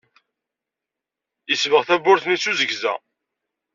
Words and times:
Yesbeɣ 1.49 1.81
tawwurt-nni 1.87 2.37
s 2.43 2.45
uzegza. 2.51 2.93